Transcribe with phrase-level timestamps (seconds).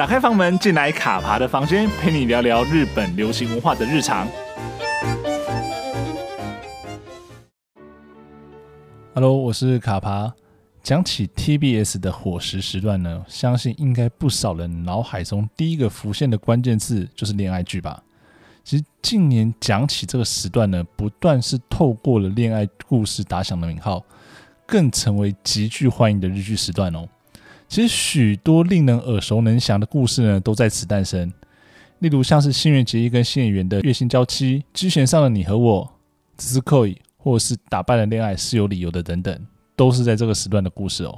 [0.00, 4.26] 打开房门，进来卡爬的房间，陪你聊聊日本流行文化的日常。
[9.12, 10.32] Hello，我是卡爬。
[10.82, 18.02] 讲起 TBS 的伙食时段呢，相信应该不少人脑海中第一个浮现的关键字就是恋爱剧吧。
[18.64, 24.02] 其实近年讲起这个时段呢，不断是透过了恋爱故事打响的名号，
[24.66, 27.06] 更成为极具欢迎的日剧时段哦。
[27.70, 31.32] 其实许多令人耳熟能详的故事呢，都在此诞生。
[32.00, 35.88] 例如像是新垣结衣跟新演员的月薪娇妻、机弦上的你和我、
[36.36, 41.16] 只是扣一，或者是打败了恋爱是有理由的等等，都是在这个时段的故事哦。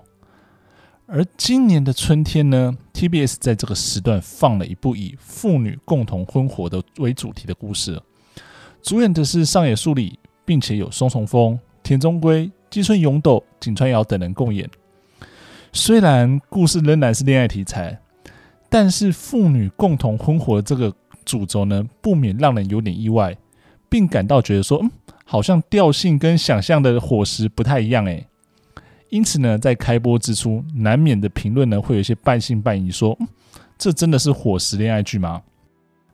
[1.06, 7.98] 而今年的春天呢，TBS 在这个时段放了一部以父女共同婚活的为主题的故事，
[8.82, 14.68] 主演的是上野树里，并且有松重丰、田中圭、矶村勇斗、井川遥等人共演。
[15.72, 17.98] 虽然故事仍然是恋爱题材，
[18.68, 23.34] 但是父女共同婚活这个主轴呢，不免让人有点意外，
[23.88, 24.90] 并感到觉得说，嗯，
[25.24, 28.26] 好像调性跟想象的伙食不太一样诶。
[29.08, 33.28] 因此呢，在开播之初，难免的评论呢，会有一些半信半疑，说，嗯，
[33.78, 35.40] 这真的是伙食恋爱剧吗？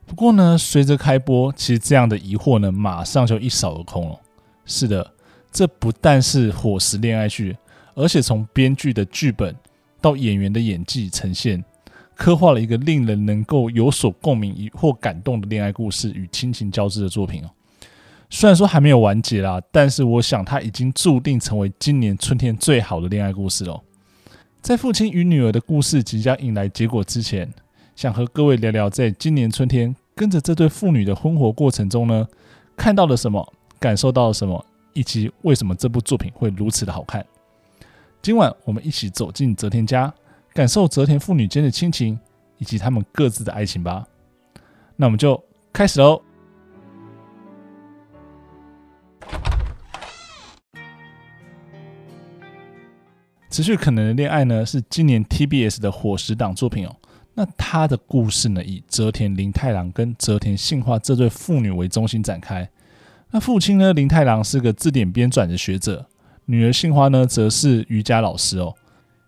[0.05, 4.15] 不过呢，随着开播，其实这样的疑惑呢，马上就一扫而空了。
[4.65, 5.13] 是的，
[5.51, 7.57] 这不但是伙食恋爱剧。
[7.99, 9.53] 而且从编剧的剧本
[9.99, 11.61] 到演员的演技呈现，
[12.15, 17.49] 刻画了一个令人能够有所共鸣或感动的恋爱故事与亲情交织的作品哦。
[18.29, 23.81] 虽然说还没有完结啦，但是我想它已经注定成为今年春天最好的恋爱故事喽。
[24.61, 27.51] 在父亲与女儿的故事即将迎来结果之前，
[27.97, 32.25] 想和各位聊聊，在今年春天跟着这对父女的婚活过程中呢，
[32.77, 33.45] 看到了什么，
[33.77, 37.25] 感受到了什么，以及为什么这部作品会如此的好看。
[38.21, 40.13] 今晚我们一起走进泽田家，
[40.53, 42.19] 感受泽田父女间的亲情
[42.57, 44.05] 以及他们各自的爱情吧。
[44.97, 46.21] 那我们就开始喽。
[53.49, 56.93] 持续可能的恋爱呢，是今年 TBS 的伙食档作品哦。
[57.33, 62.69] 那他的故事呢，以泽田林太郎跟泽田杏花这对父女为中心展开。
[63.31, 66.05] 那父亲呢，林太郎是个字典编纂的学者。
[66.51, 68.73] 女儿杏花呢，则是瑜伽老师哦。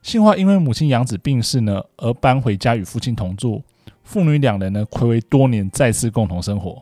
[0.01, 3.61] 杏花因为母亲养子病逝呢，而搬回家与父亲同住。
[4.03, 6.81] 父女两人呢，暌违多年，再次共同生活。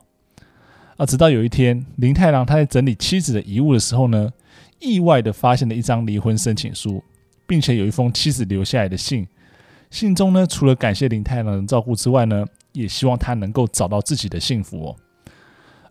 [0.95, 4.31] 而直到有一天，林太郎他在整理妻子的遗物的时候呢，
[4.79, 7.03] 意外的发现了一张离婚申请书，
[7.45, 9.27] 并且有一封妻子留下来的信。
[9.91, 14.95] 信中呢，除了感谢林太郎的照顾之外呢，也希望他能够找到自己的幸福哦。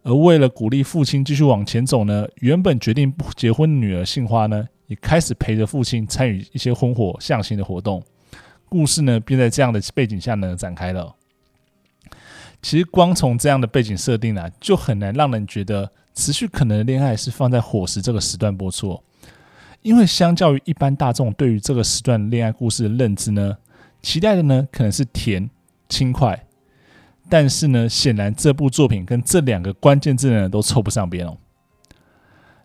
[0.09, 8.03] 而为了鼓励父亲继续往前走呢，原本决定不结婚的女儿杏花呢，也开始陪着父亲参与一些婚火相亲的活动。
[8.71, 11.15] 故事呢，便在这样的背景下呢展开了。
[12.63, 18.99] 其实光从这样的背景设定、啊，就很难让人觉得持续可能的恋爱是放在伙食这个时段播出。
[19.83, 23.59] 因为相较于一般大众对于这个时段恋爱故事的认知呢，
[24.01, 25.51] 期待的呢可能是甜
[25.87, 26.47] 轻快。
[27.29, 31.37] 但是呢，显然这部作品跟这两个关键字呢都凑不上边哦。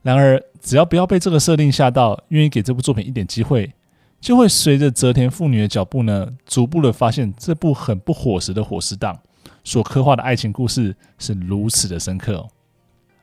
[0.02, 3.74] 然而，只要不要被这个设定吓到，愿意给这部作品一点机会，
[4.20, 9.18] 就会随着泽田父女的脚步呢，逐步的发现这部很不伙食的伙食档
[9.64, 12.50] 所刻画的爱情故事是如此的深刻哦。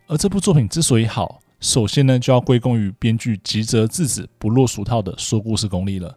[0.07, 6.17] 而这部作品之所以好，首先呢就要归功于编剧吉泽智子不落俗套的说故事功力了，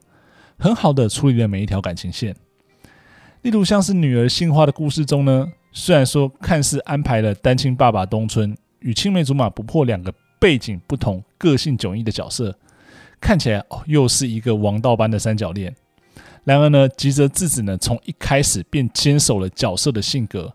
[0.58, 2.36] 很好的处理了每一条感情线。
[3.44, 12.58] 例如，像是女儿杏花的故事中呢，虽然说看似安排了单亲爸爸东村与青梅竹马不破两个背景不同、个性迥异的角色，
[13.20, 15.76] 看起来哦又是一个王道般的三角恋。
[16.46, 20.54] 然而呢，吉泽智子呢从一开始便坚守了角色的性格，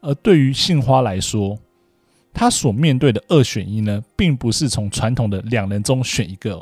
[0.00, 1.56] 而对于杏花来说，
[2.34, 6.60] 她所面对的二选一呢，并不是从传统的两人中选一个，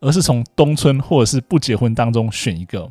[0.00, 2.86] 而是从东村或者是不结婚当中选一个。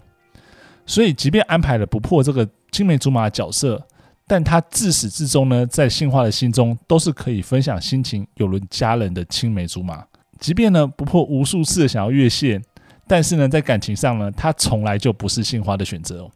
[0.86, 3.82] 所以，即便安排了不破这个青梅竹马的角色，
[4.28, 10.06] 但他自始至终呢，在杏花的心中都是可以分享心情、有伦家人的青梅竹马。
[10.40, 12.62] 即便呢不破无数次想要越线，
[13.08, 16.30] 但是呢，在感情上呢，他从来就不是杏花的选择。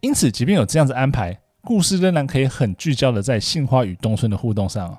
[0.00, 4.96] 因此，即便有这样子安排，故事仍然可以很聚焦的在杏花与东村的互动上，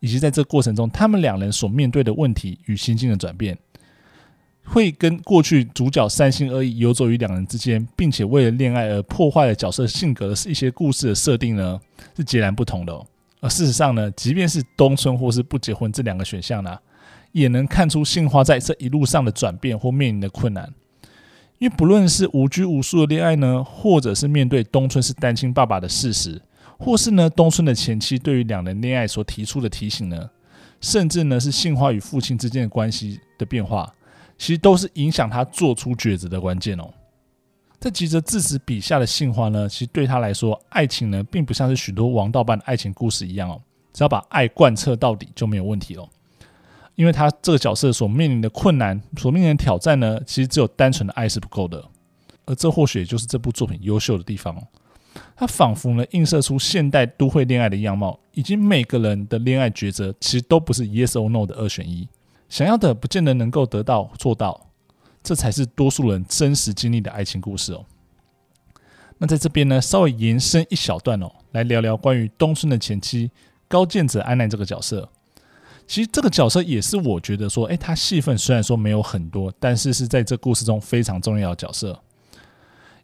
[0.00, 3.56] 以及在这过程中他们两人所面对的问题与心境的转变。
[4.64, 11.80] 会跟过去主角三心二意游走于两人之间，并且为了恋爱而破坏了角色性格的一些故事的设定呢，
[12.16, 13.04] 是截然不同的哦。
[13.40, 16.78] 而事实上呢，即便是冬春或是不结婚这两个选项呢，
[17.32, 20.72] 也能看出杏花在这一路上的转变或面临的困难。
[21.58, 26.40] 因为不论是无拘无束的恋爱呢，或者是面对冬春是单亲爸爸的事实，
[26.78, 30.30] 或是呢冬春的前妻对于两人恋爱所提出的提醒呢，
[30.80, 33.92] 甚至呢是杏花与父亲之间的关系的变化，
[34.38, 36.88] 其实都是影响他做出抉择的关键哦。
[37.78, 43.60] 在吉泽治子笔下的杏花呢，其实对他来说，爱情呢并不像是许多王道般的爱情故事一样哦，
[43.92, 46.08] 只要把爱贯彻到底就没有问题了。
[46.94, 51.82] 因为他这个角色所面临的困难、所面临的挑战呢，其实只有单纯的爱是不够的，
[52.44, 54.62] 而这或许也就是这部作品优秀的地方哦。
[55.34, 62.06] 它仿佛呢映射出现代都会恋爱的样貌，以及每个人的恋爱抉择其实都不是 yes or no 的二选一，
[62.52, 64.68] 想要的不见得能够得到做到。
[65.22, 67.86] 这才是多数人真实经历的爱情故事哦。
[69.16, 73.30] 那在这边呢，稍微延伸一小段哦，来聊聊关于东村的前妻
[73.68, 75.08] 高见泽安奈这个角色。
[75.86, 81.98] 其实这个角色也是我觉得说，诶，他戏份虽然说没有很多，但是是在这故事中非常重要的角色。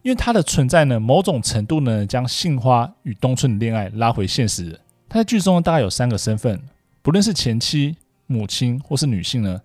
[0.03, 4.79] 因为他的存在呢，某种程度呢，将杏花与东村的恋爱拉回现实。
[5.09, 6.61] 他在剧中呢大概有三个身份，
[7.01, 7.97] 不论是前妻、
[8.29, 9.61] 母亲或是女性呢。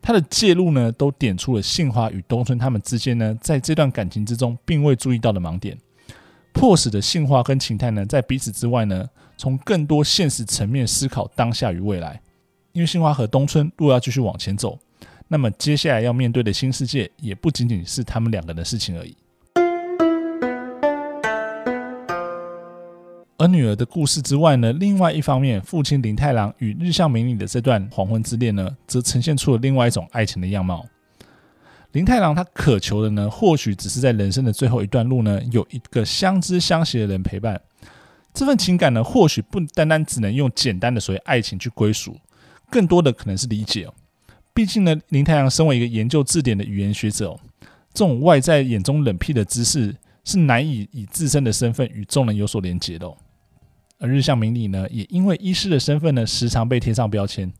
[0.00, 5.78] 他的介入呢，都点出了杏花与东村他们之间呢，在这段感情之中并未注意到的盲点，
[6.52, 9.08] 迫使的杏花跟晴太呢，在彼此之外呢，
[9.38, 12.20] 从更多现实层面思考当下与未来。
[12.72, 14.78] 因为杏花和东村如果要继续往前走，
[15.28, 19.16] 那么接下来要面对的新世界，也不仅仅是他们两个人的事情而已。
[23.44, 30.86] 而女儿的故事之外呢，另外一方面，父亲林太郎与日向明里的这段黄昏之恋呢，则呈现出了另外一种爱情的样貌。
[31.92, 37.60] 林太郎他渴求的呢，或许只是在人生的最后一段路呢，有一个相知相惜的人陪伴。
[38.32, 42.16] 这份情感呢，或许不单单只能用简单的所谓爱情去归属，
[42.70, 43.92] 更多的可能是理解哦。
[44.54, 47.38] 毕竟呢，林太郎身为一个研究字典的语言学者，
[47.92, 49.94] 这种外在眼中冷僻的知识，
[50.24, 53.14] 是难以以自身的身份与众人有所连结的。
[53.98, 57.52] 而日向明里呢，也因为医师的身份呢，时常被贴上标签。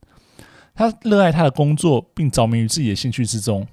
[0.73, 3.65] 他热爱他的工作，并着迷于自己的兴趣之中。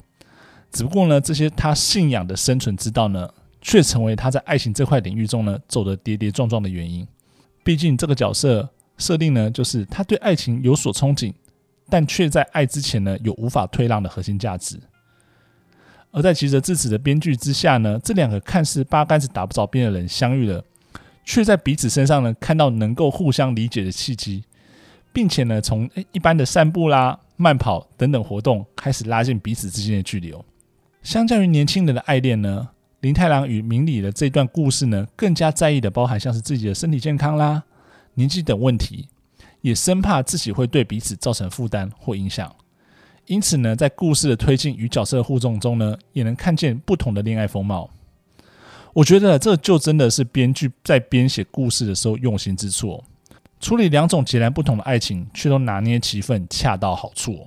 [0.71, 3.29] 只不过呢，这些他信仰的生存之道呢，
[3.61, 7.07] 却成为他在爱情这块领域中呢，走得跌跌撞撞的原因。
[7.65, 11.33] 毕竟这个角色设定呢，就是他对爱情有所憧憬，
[11.91, 14.81] 但却在爱之前呢，有无法退让的核心价值。
[16.13, 20.65] 而在吉泽治子的编剧之下呢，这两个看似八竿子打不着边的人相遇了。
[21.25, 24.45] 却在彼此身上呢，看到能够互相理解的契机，
[25.13, 30.45] 并且呢，从一般的散步啦、慢跑等等活动开始拉近彼此之间的距离哦。
[31.03, 32.69] 相较于年轻人的爱恋呢，
[33.01, 37.63] 林太郎与明里的这段故事呢，更加在意的包含像是自己的身体健康啦、
[38.15, 39.09] 年纪等问题，
[39.61, 42.55] 也生怕自己会对彼此造成负担或影响。
[43.27, 47.89] 因此呢，在故事的推进与角色的互动中呢，也能看见不同的恋爱风貌。
[48.95, 53.05] 我觉得这就真的是编剧在编写故事的时候用心之处哦，
[53.59, 57.47] 处理两种截然不同的爱情，却都拿捏其分，恰到好处哦。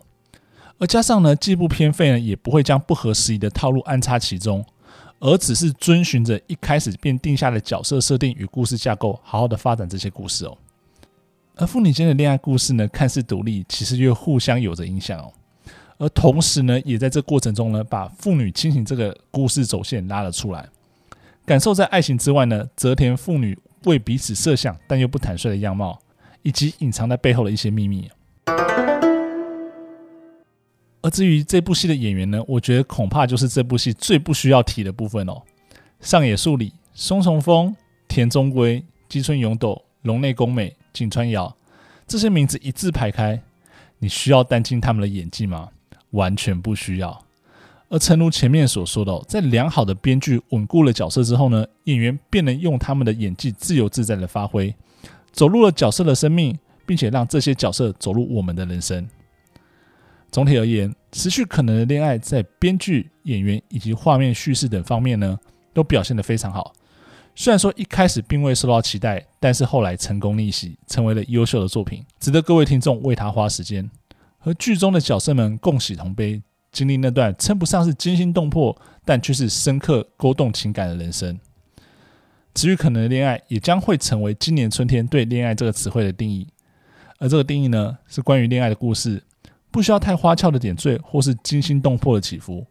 [0.79, 4.65] 而加上呢，既不偏废呢，也不会将不合时宜的套路安插其中，
[5.19, 10.57] 而只是遵循着一开始便定下的角色设定与故事架构，好好的发展这些故事哦。
[11.55, 15.31] 而父女间的恋爱故事呢，看似独立，其实又互相有着影响哦。
[15.97, 20.67] 而同时呢，也在这过程中呢，把父女亲情这个故事走线拉了出来。
[21.45, 25.99] 感受在爱情之外呢，泽田父女为彼此设想但又不坦率的样貌，
[26.41, 28.09] 以及隐藏在背后的一些秘密。
[31.01, 35.39] 而至于这部戏的演员呢，我觉得恐怕就是这部戏最不需要提的部分哦。
[35.99, 37.75] 上野树里、松重丰、
[38.07, 41.55] 田中圭、吉村勇斗、龙内恭美、井川遥
[42.07, 43.39] 这些名字一字排开，
[43.99, 45.69] 你需要担心他们的演技吗？
[46.09, 47.24] 完全不需要。
[47.95, 54.75] 而诚如前面所说的，在良好的编剧稳固了角色之后呢，演员便能用他们的演技自由自在的发挥，
[55.31, 59.07] 走入了角色的生命，并且让这些角色走入我们的人生。
[60.29, 65.39] 总体而言，持续可能的恋爱在编剧、演员以及画面叙事等方面呢，
[65.73, 66.73] 都表现得非常好。
[67.33, 73.89] 虽然说一开始并未受到期待，但是后来成功逆袭，成为了优秀的作品，值得各位听众为他花时间，
[74.37, 76.41] 和剧中的角色们共喜同悲。
[76.75, 81.39] 经历那段称不上是惊心动魄，但却是深刻勾动情感的人生。
[82.53, 86.45] 持续可能的恋爱，也将会成为今年春天对恋爱这个词汇的定义。
[87.17, 89.23] 而这个定义呢，是关于恋爱的故事，
[89.71, 92.67] 不需要太花俏的点缀，或是惊心动魄的起伏，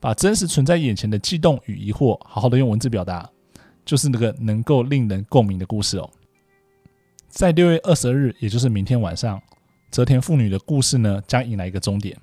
[0.00, 3.28] 把真实存在眼前的悸动与疑惑，好好的用文字表达，
[3.84, 6.08] 就是那个能够令人共鸣的故事哦。
[7.28, 9.38] 在六月二十二日，也就是明天晚上，
[9.90, 12.16] 泽田父女的故事呢，将迎来一个终点。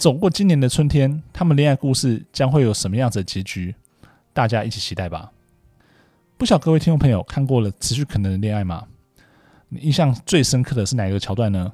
[0.00, 3.74] 走过今年的春天，他们恋爱故事将会有什么样子的结局？
[4.32, 5.30] 大家一起期待吧。
[6.38, 8.86] 不晓各位听众朋友看过了《持续可能的恋爱》吗？
[9.68, 11.70] 你印象最深刻的是哪一个桥段呢？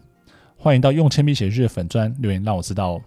[0.57, 3.03] 欢迎到用铅笔写日记的粉砖留言让我知道哦。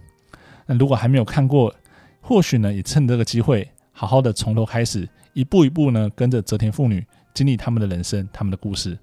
[0.66, 1.76] 那如果还没有看过，
[2.22, 8.98] 或许呢也趁这个机会，好好的从头开始，一步一步呢跟着泽田父女经历他们的人生，他们的故事。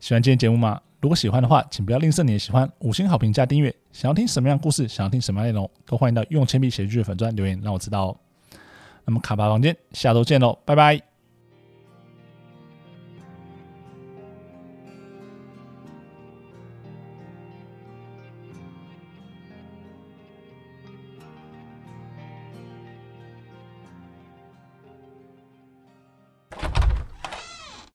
[0.00, 0.80] 喜欢今天节目吗？
[1.04, 3.70] 如果喜欢的话，请不要吝啬你的喜欢，五星好评加订阅。
[3.92, 8.16] 想要听什么样故事，想要听什么样内容，都欢迎到用铅笔写剧的粉专留言让我知道哦。
[9.04, 11.13] 那么卡巴房间下周见喽，拜拜。